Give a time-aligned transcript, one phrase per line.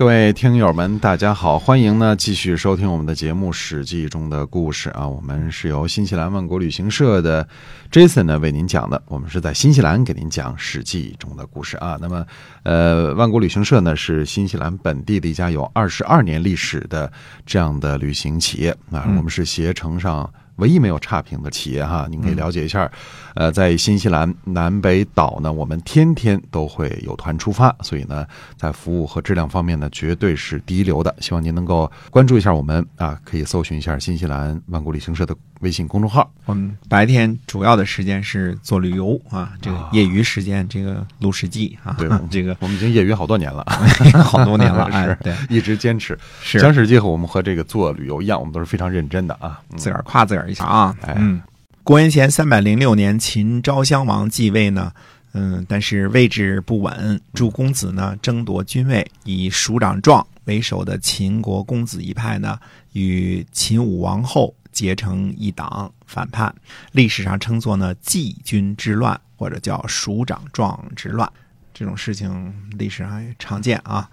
[0.00, 5.06] 各位听友们，大家好，欢迎呢继续收听我们的节目《史记》中的故事啊。
[5.06, 7.46] 我们是由新西兰万国旅行社的
[7.92, 11.98] Jason 呢为您讲的，我们是在新西兰给您讲《史记》中的故事啊。
[12.00, 12.24] 那么，
[12.62, 17.12] 呃，万国旅行社呢是新西兰本地的一家有二十二年历史的
[17.44, 19.04] 这样的旅行企业啊。
[19.18, 20.32] 我们是携程上。
[20.60, 22.90] 唯一没有差评的企业哈，您可以了解一下。
[23.34, 31.14] 呃，在新西兰南北岛呢，我们天天都会有团出发，所以呢，在服务和质量方面呢，绝对是第一流的。
[31.20, 36.30] 希望您能够关注一下我们啊，可以搜寻一下新西兰万国旅行社的微信公众号。
[36.44, 43.64] 我们白天主要的时间是做旅游啊，这个业余时间这个录史记啊，对， 这个我们已经业余好多年了，
[44.24, 46.18] 好多年了， 是，对，一直坚持。
[46.42, 46.58] 是。
[46.60, 50.50] 讲史记和我们和这个做旅游一样，我们都是非常认真的啊，自个儿夸自个儿。
[50.50, 51.40] 一下啊，嗯，
[51.84, 54.90] 公元前三百零六年，秦昭襄王继位呢，
[55.34, 62.58] 嗯，但是位置不稳，诸公子呢争夺君位，以署长壮为首的秦国公子一派呢，
[62.94, 66.54] 与秦武王后结成一党，反叛，
[66.92, 71.30] 历史上称作呢季军之乱，或者叫蜀长壮之乱。
[71.74, 74.10] 这种事情历史上也常见啊。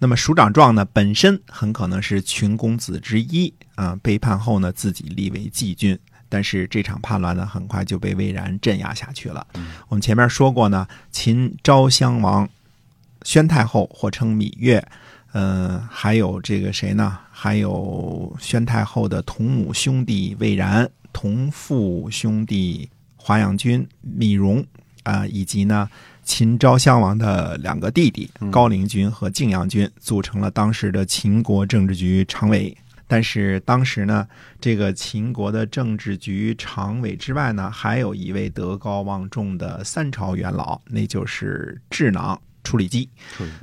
[0.00, 5.98] 那么蜀长壮呢，本身很可能是群公子之一啊，背叛后呢，自己立为季军。
[6.28, 9.46] 但是这场叛乱呢，很快就被魏然镇压下去了。
[9.88, 12.46] 我们前面说过呢，秦昭襄王
[13.22, 14.86] 宣太后，或称芈月，
[15.32, 17.18] 嗯，还有这个谁呢？
[17.42, 23.84] 还有宣太后的同母兄弟魏然，同父兄弟华阳君
[24.16, 24.64] 芈戎
[25.02, 25.90] 啊，以及呢。
[26.24, 32.72] 秦昭襄王的两个弟弟高陵君和泾阳君组成了当时的秦国政治局常委。
[33.08, 34.24] 但是当时呢，
[34.60, 43.08] 这个秦国的政治局常委之外呢，还有一位德高望重的三朝元老，那就是智囊处理机。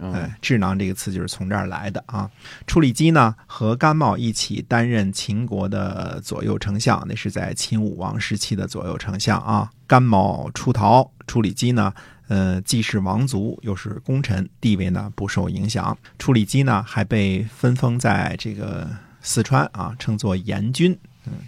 [0.02, 2.30] 哎，智囊这个词就是从这儿来的啊。
[2.68, 9.70] 处理机呢和甘茂一起担任秦国的左右丞相，那是在秦武王时期的左右丞相啊。
[9.88, 11.94] 甘茂出逃，处理机呢。
[12.28, 15.98] 呃，既是王族，又是功臣，地位呢不受影响。
[16.20, 18.88] 处理机呢还被分封在这个
[19.20, 20.96] 四川啊，称作严君。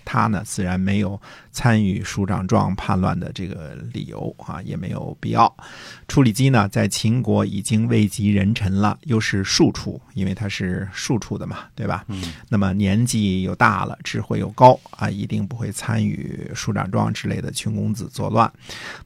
[0.05, 1.19] 他呢，自然没有
[1.51, 5.53] 参与蜀长状叛乱的这个理由啊，也没有必要。
[6.07, 12.03] 处理机呢，在秦国已经位极人臣了，又是庶出，因为他是庶出的嘛，对吧？
[12.07, 12.33] 嗯。
[12.49, 18.51] 那么年纪又大了，智慧又高啊，一定不会参与蜀长状之类的群公子作乱。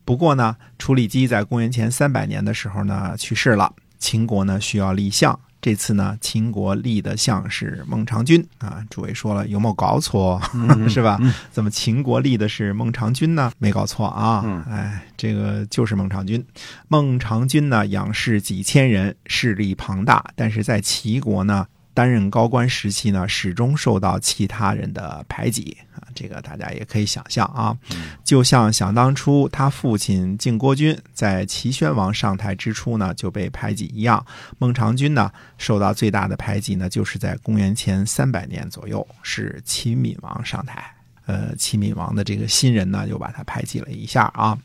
[0.03, 5.39] 不过呢，处理机在公元前三百年的时候呢去世了，秦国呢需要立相。
[5.65, 8.85] 这次呢，秦国立的相是孟尝君啊。
[8.87, 10.39] 诸位说了，有没有搞错？
[10.87, 11.19] 是吧？
[11.49, 13.51] 怎么秦国立的是孟尝君呢？
[13.57, 14.63] 没搞错啊。
[14.69, 16.45] 哎，这个就是孟尝君。
[16.87, 21.65] 孟尝君呢，仰视几千人，势力庞大，但是在齐国呢。
[21.95, 27.75] 担任高官时期呢，始终受到其他人的排挤啊，这个大家也可以想象啊。
[28.23, 34.23] 就像想当初他父亲靖国君在齐宣王上台之初呢就被排挤一样，
[34.59, 40.83] 孟尝君呢受到最大的排挤呢，就是在公元前三百年左右，是齐闵王上台，
[41.27, 44.57] 呃，齐闵王的这个新人呢又把他排挤了一下啊。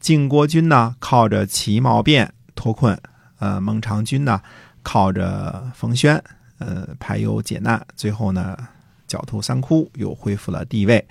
[0.00, 2.98] 晋国君呢靠着齐茂变脱困，
[3.38, 4.40] 呃，孟尝君呢
[4.82, 6.18] 靠着冯谖。
[6.60, 8.54] 呃，排忧解难，最后呢，
[9.08, 11.02] 狡兔三窟，又恢复了地位。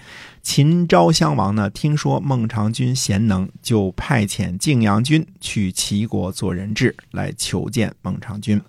[0.44, 8.62] 秦昭襄王呢，听说孟尝君贤能，就派遣晋阳君去齐国做人质，来求见孟尝君。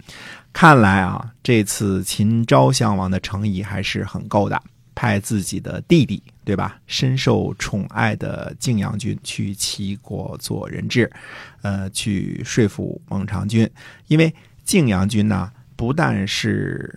[0.54, 4.60] 看来啊，这次秦昭襄王的诚意还是很够的，
[4.94, 6.80] 派自己的弟弟，对吧？
[6.86, 11.12] 深受宠爱的晋阳君去齐国做人质，
[11.60, 13.68] 呃，去说服孟尝君，
[14.06, 15.52] 因为晋阳君呢。
[15.80, 16.94] 不但是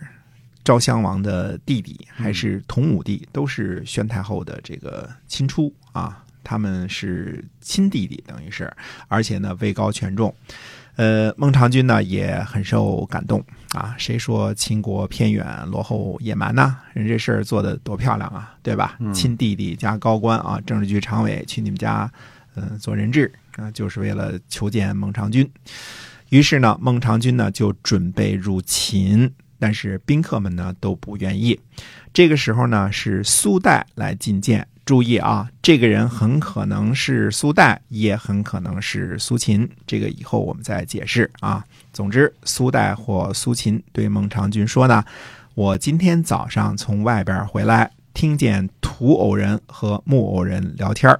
[0.62, 8.70] 昭襄王的弟弟，还是同母弟，都是宣太后的这个亲出啊，他们是亲弟弟，等于是，
[9.08, 10.34] 而且呢位高权重。
[10.96, 13.42] 呃，孟尝君呢也很受感动
[13.72, 16.76] 啊，谁说秦国偏远落后野蛮呢？
[16.92, 18.98] 人这事儿做的多漂亮啊，对吧？
[19.14, 22.12] 亲弟弟加高官啊，政治局常委去你们家，
[22.54, 25.50] 嗯，做人质啊，就是为了求见孟尝君。
[26.30, 31.60] 于是呢，孟尝君呢就准备入秦，但是宾客们呢都不愿意。
[32.12, 34.66] 这个时候呢，是苏代来觐见。
[34.84, 39.66] 注意啊，这个人很可能是苏代，也很可能是苏秦。
[39.86, 41.64] 这个以后我们再解释啊。
[41.90, 45.02] 总之，苏代或苏秦对孟尝君说呢
[45.56, 51.18] ：“我今天早上从外边回来，听见土偶人和木偶人聊天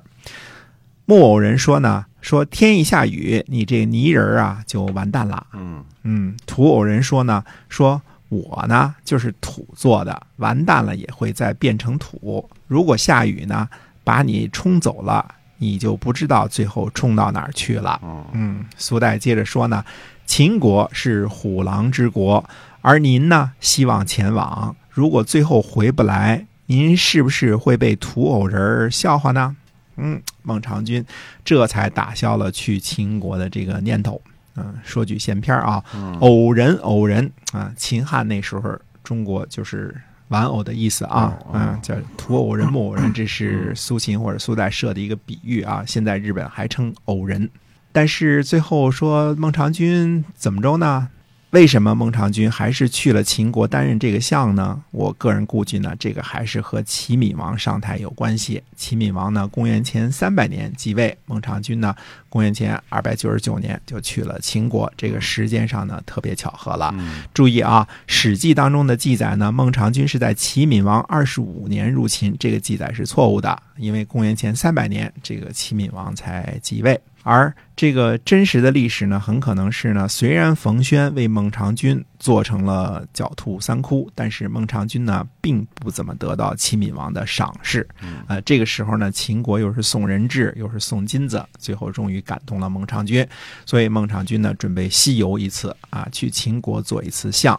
[1.07, 5.47] 木偶人说呢，说天一下雨，你这泥人儿啊就完蛋了。
[5.53, 8.01] 嗯嗯，土偶人说呢，说
[8.31, 12.49] 我呢就是土做的，完蛋了也会再变成土。
[12.67, 13.69] 如果下雨呢，
[14.03, 18.01] 把你冲走了，你就不知道最后冲到哪儿去了。
[18.03, 19.85] 哦嗯，苏代接着说呢，
[20.25, 22.43] 秦国是虎狼之国，
[22.81, 29.55] 而您呢希望前往，如果最后回不来，您是不是会被土偶人儿笑话呢？
[29.97, 31.05] 嗯，孟尝君
[31.45, 34.23] 这才打消了去秦国的这个念头。
[34.57, 39.93] 嗯，说句闲篇儿啊，嗯偶人偶人啊，秦汉那时候中国就是
[40.29, 45.83] 玩偶的意思啊，哦哦嗯，叫土偶人、木偶人，这是苏秦或者苏代设的一个比喻啊。
[45.85, 47.51] 现在日本还称偶人，
[47.91, 51.09] 但是最后说孟尝君怎么着呢？
[51.55, 54.83] 为什么孟尝君还是去了秦国担任这个相呢？
[54.91, 58.61] 我个人估计呢，这个还是和齐闵王上台有关系。
[58.77, 61.95] 齐闵王呢，公元前三百年继位，孟尝君呢，
[62.29, 66.93] 公元前二百九十九年就去了秦国，这个时间上呢特别巧合了。
[66.99, 77.01] 嗯注意啊，《史记》当中的记载呢，孟尝君是在齐闵王二十五年入秦，这个记载是错误的，因为公元前三百年这个齐闵王才继位。
[77.25, 87.89] 而这个真实的历史呢，很可能是呢，虽然冯轩为孟尝君做成了狡兔三窟，但是孟尝君呢，并不怎么得到齐闵王的赏识。
[88.29, 93.27] 呃，这个时候呢，秦国又是送人质，又是送金子，最后终于感动了孟尝君，
[93.65, 97.59] 所以孟尝君呢，准备西游一次啊，去秦国做一次相。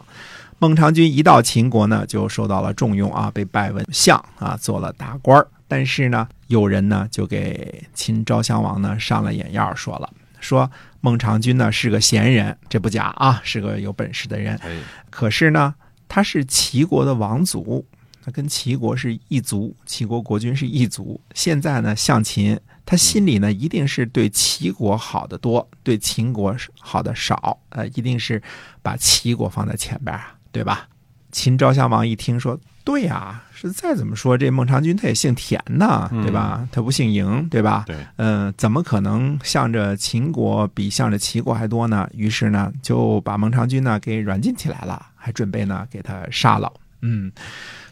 [0.58, 5.46] 孟尝君一到秦国呢，就受到了重用啊，被拜为相啊，做了大官儿。
[5.68, 10.70] 但是呢，有人呢就给秦昭襄王呢上了眼药，说了，说
[11.00, 14.56] 孟尝君呢是个贤人，这不假啊，是个有本事的人。
[14.58, 14.78] 哎
[15.10, 15.74] 可是呢，
[16.08, 17.84] 他是齐国的王族，
[18.22, 21.20] 他跟齐国是一族，齐国国君是一族。
[21.34, 28.42] 现在呢，向秦，他心里呢一定是对齐国好的多，对秦国好的少，呃，一定是
[28.82, 30.88] 把齐国放在前边啊，对吧？
[31.36, 36.66] 秦昭襄王一听说，对呀、是再怎么说这孟尝君他也姓田呐，对吧？
[36.72, 37.84] 他不姓嬴，对吧？
[37.86, 42.08] 对，嗯，怎么可能向着秦国比向着齐国还多呢？
[42.14, 46.72] 于是呢，就把孟尝君呢给软禁起来了，还准备呢给他杀了。
[47.06, 47.32] 嗯，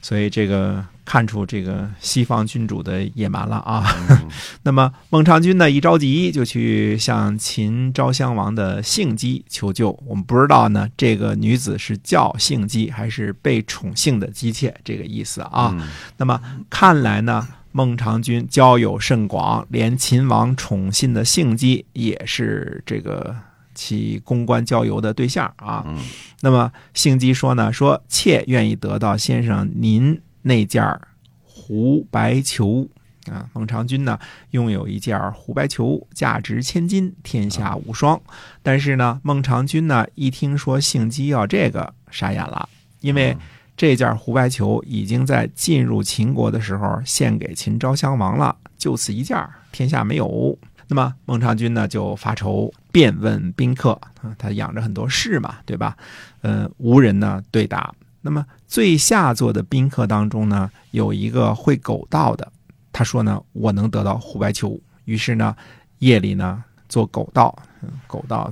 [0.03, 3.85] 所以这个看出这个西方君主的野蛮了啊。
[4.11, 4.29] 嗯
[4.65, 9.91] 那么孟尝君呢一着急就去向秦昭襄王的幸姬求救。
[10.07, 15.71] 我们不知道呢，这个女子是叫幸姬还是被宠幸的姬妾，这个意思啊。
[15.73, 23.35] 嗯那么看来呢，孟尝君交友甚广，连秦王宠信的幸姬也是这个
[23.75, 25.85] 其公关交游的对象啊。
[25.87, 25.99] 嗯
[26.41, 31.09] 那么幸姬说呢，说妾愿意得到先生您那件儿
[31.43, 32.91] 胡白裘。
[33.33, 34.19] 啊，孟尝君呢
[34.51, 38.21] 拥有一件胡白裘，价值千金，天下无双。
[38.63, 42.69] 但是呢，孟尝君呢一听说幸姬要这个，傻眼了，
[43.01, 43.35] 因为
[43.79, 50.59] 这件胡白裘已经在进入秦国的时候献给秦昭襄王了，就此一件儿，天下没有。
[50.87, 55.97] 那么孟尝君呢就发愁，便问宾客啊，他养着很多士嘛，对吧？
[56.43, 57.95] 呃，无人呢对答。
[58.21, 62.51] 那么最下座的宾客当中呢，有一个会狗道的，
[62.93, 64.81] 他说呢，我能得到胡白裘。
[65.05, 65.55] 于是呢，
[65.99, 68.51] 夜里呢做狗道，嗯狗道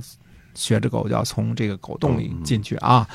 [0.53, 3.07] 学着狗就要从这个狗洞里进去啊。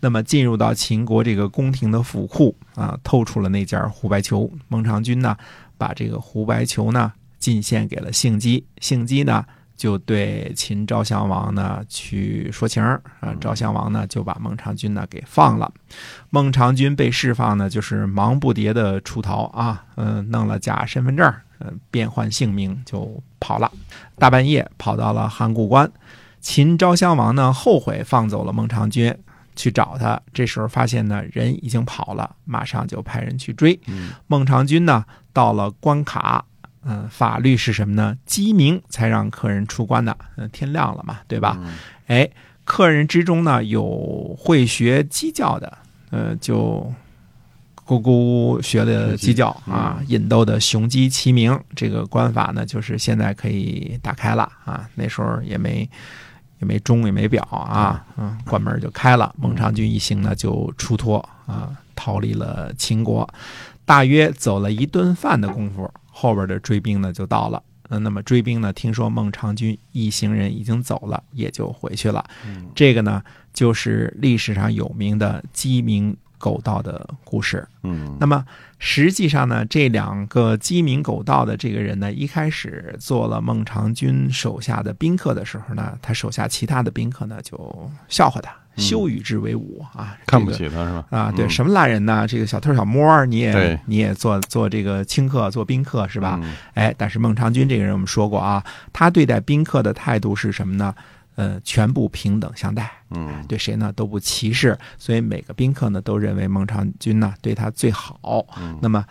[0.00, 4.50] 那么进入到秦国这个宫廷的府库啊，透出了那件胡白裘。
[4.68, 5.36] 孟尝君呢，
[5.76, 9.44] 把这个胡白裘呢进献给了幸姬，幸姬呢
[9.76, 15.70] 就对秦昭襄王呢去说情儿啊，昭襄王呢就把孟尝君呢给放了。
[16.30, 23.70] 孟尝君被释放呢，就是忙不迭的出逃啊，嗯、弄了假身份证，嗯、变换姓名就跑了。
[24.18, 25.90] 大半夜跑到了函谷关，
[26.40, 29.14] 秦昭襄王呢后悔放走了孟尝君，
[29.54, 30.18] 去找他。
[30.32, 33.78] 这时候发现呢人已经跑了，马上就派人去追。
[33.86, 36.42] 嗯孟尝君呢到了关卡，
[36.88, 38.16] 嗯、法律是什么呢？
[38.24, 41.58] 鸡鸣才让客人出关的，嗯、天亮了嘛，对吧？
[41.60, 41.74] 嗯
[42.06, 42.30] 哎，
[42.64, 45.78] 客人之中呢有会学鸡叫的，
[46.10, 46.92] 呃，就
[47.84, 51.58] 咕咕学的鸡叫啊，引逗的雄鸡齐鸣。
[51.74, 55.88] 这个关法呢，就是现在可以打开了啊，那时候也没
[56.60, 59.34] 也没钟也没表啊，嗯，关门就开了。
[59.36, 63.28] 孟尝君一行呢就出脱啊，逃离了秦国。
[63.84, 65.88] 大约走了一顿饭的功夫，
[66.18, 67.62] 后边的追兵呢就到了。
[67.88, 72.24] 嗯，那么追兵呢，听说孟尝君一行人已经走了，也就回去了。
[72.74, 77.64] 这个呢，就是历史上有名的鸡鸣狗盗的故事。
[77.84, 78.44] 嗯那么
[78.78, 91.04] 实际上呢，这两个鸡鸣狗盗的这个人呢，一开始做了孟尝君手下的宾客的时候呢，他手下其他的宾客呢就笑话他，羞与之为伍啊，嗯看不起他是吧？
[91.10, 92.26] 啊，对，嗯什么烂人呢？
[92.26, 96.38] 这个小偷小摸，你也你也做做这个清客，做宾客是吧？
[96.42, 100.94] 嗯哎，但是孟尝君这个人，我们说过啊，他对待宾客的态度是什么呢？
[101.36, 108.46] 呃，全部平等相待，嗯对谁呢都不歧视，所以每个宾客呢都认为孟尝君呢对他最好。
[108.58, 109.04] 嗯那么，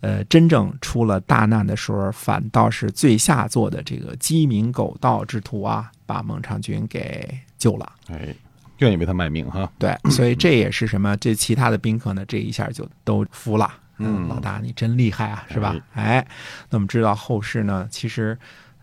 [0.00, 7.92] 呃，真正出了大难的时候，反倒是最下作的这个鸡鸣狗盗之徒啊，把孟尝君给救了。
[8.08, 8.34] 哎，
[8.78, 9.70] 愿意为他卖命哈。
[9.78, 11.16] 对， 所以这也是什么？
[11.16, 13.70] 这其他的宾客呢，这一下就都服了。
[13.98, 15.74] 嗯老大你真厉害啊，是吧？
[15.94, 16.26] 哎，
[16.70, 18.38] 那我们知道后世呢，其实。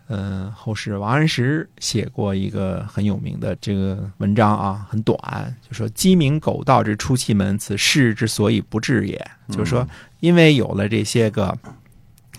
[0.07, 5.17] 嗯，后世王安石写过一个很有名的这个文章啊，很短，
[5.67, 9.87] 就说“鸡鸣狗盗之出气门，此事之所以不治也”，就是说，
[10.19, 11.57] 因为有了这些个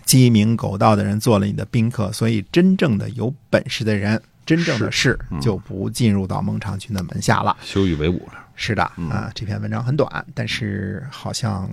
[0.04, 7.54] 鸡鸣狗盗的人做了你的宾客，所以真正的有本事的人，真正的士嗯就不进入到孟尝君的门下了。
[7.60, 8.46] 羞与为伍了。
[8.54, 11.68] 是的嗯啊，这篇文章很短，但是好像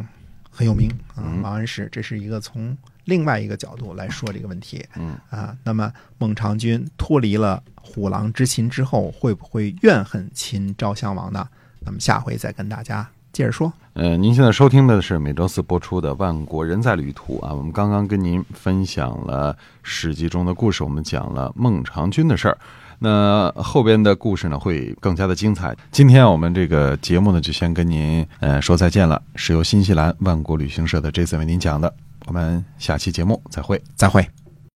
[0.49, 1.23] 很有名啊。
[1.23, 5.55] 嗯王安石，这是一个从另外一个角度来说这个问题嗯啊。
[5.63, 11.47] 那么孟尝君脱离了虎狼之秦之后，会不会怨恨秦昭襄王呢？
[11.85, 13.73] 那么下回再跟大家接着说。
[13.95, 17.53] 呃，您现在收听的是每周四播出的《万国人在旅途》啊。
[17.53, 22.57] 我们刚刚跟您分享了《史记》中的故事，我们讲了孟尝君的事儿。
[22.99, 25.75] 那后边的故事呢，会更加的精彩。
[25.91, 31.93] 今天我们这个节目呢，就先跟您呃说再见了，是由新西兰万国旅行社的 Jason 为您讲的。
[32.25, 33.81] 我们下期节目再会。
[33.95, 34.42] 再会。